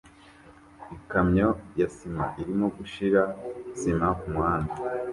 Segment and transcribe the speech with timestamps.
[0.95, 1.49] Ikamyo
[1.79, 3.21] ya sima irimo gushira
[3.79, 4.73] sima kumuhanda